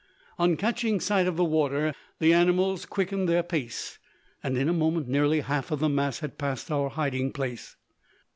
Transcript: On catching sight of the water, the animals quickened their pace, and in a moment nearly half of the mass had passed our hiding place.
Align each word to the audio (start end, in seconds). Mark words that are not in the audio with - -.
On 0.39 0.57
catching 0.57 0.99
sight 0.99 1.27
of 1.27 1.37
the 1.37 1.43
water, 1.45 1.93
the 2.17 2.33
animals 2.33 2.87
quickened 2.87 3.29
their 3.29 3.43
pace, 3.43 3.99
and 4.41 4.57
in 4.57 4.67
a 4.67 4.73
moment 4.73 5.07
nearly 5.07 5.41
half 5.41 5.69
of 5.69 5.79
the 5.79 5.89
mass 5.89 6.21
had 6.21 6.39
passed 6.39 6.71
our 6.71 6.89
hiding 6.89 7.31
place. 7.31 7.75